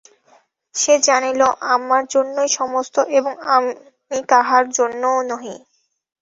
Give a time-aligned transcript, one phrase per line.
[0.75, 1.41] সে জানিল,
[1.73, 3.71] আমার জন্যই সমস্ত এবং আমি
[4.29, 5.55] কাহার জন্যও নহি।